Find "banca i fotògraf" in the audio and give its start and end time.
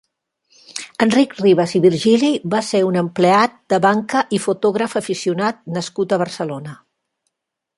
3.85-4.97